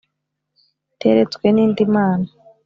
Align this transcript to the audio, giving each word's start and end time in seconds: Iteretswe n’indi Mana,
Iteretswe 0.93 1.45
n’indi 1.51 1.83
Mana, 1.93 2.27